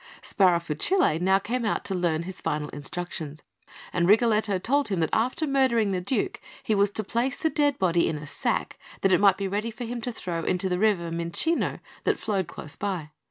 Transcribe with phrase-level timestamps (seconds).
[0.23, 3.43] Sparafucile now came out to learn his final instructions,
[3.93, 7.77] and Rigoletto told him that after murdering the Duke, he was to place the dead
[7.77, 10.79] body in a sack, that it might be ready for him to throw into the
[10.79, 13.11] river Mincio that flowed close by.